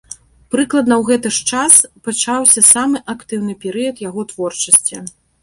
Прыкладна 0.53 0.93
ў 0.97 1.03
гэты 1.09 1.31
ж 1.35 1.43
час 1.51 1.73
пачаўся 2.07 2.65
самы 2.71 3.03
актыўны 3.15 3.53
перыяд 3.67 4.03
яго 4.09 4.27
творчасці. 4.35 4.95